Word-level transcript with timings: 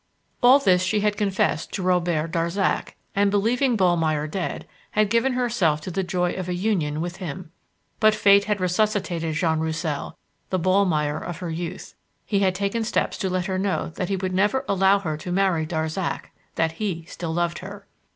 All 0.41 0.57
this 0.57 0.81
she 0.81 1.01
had 1.01 1.15
confessed 1.15 1.71
to 1.73 1.83
Robert 1.83 2.31
Darzac, 2.31 2.95
and, 3.15 3.29
believing 3.29 3.77
Ballmeyer 3.77 4.25
dead, 4.25 4.65
had 4.93 5.11
given 5.11 5.33
herself 5.33 5.79
to 5.81 5.91
the 5.91 6.01
joy 6.01 6.31
of 6.33 6.49
a 6.49 6.55
union 6.55 7.01
with 7.01 7.17
him. 7.17 7.51
But 7.99 8.15
fate 8.15 8.45
had 8.45 8.59
resuscitated 8.59 9.35
Jean 9.35 9.59
Roussel 9.59 10.17
the 10.49 10.57
Ballmeyer 10.57 11.21
of 11.23 11.37
her 11.37 11.51
youth. 11.51 11.93
He 12.25 12.39
had 12.39 12.55
taken 12.55 12.83
steps 12.83 13.15
to 13.19 13.29
let 13.29 13.45
her 13.45 13.59
know 13.59 13.89
that 13.89 14.09
he 14.09 14.15
would 14.15 14.33
never 14.33 14.65
allow 14.67 14.97
her 14.97 15.17
to 15.17 15.31
marry 15.31 15.67
Darzac 15.67 16.31
that 16.55 16.71
he 16.81 17.05
still 17.05 17.35
loved 17.35 17.59
her. 17.59 17.85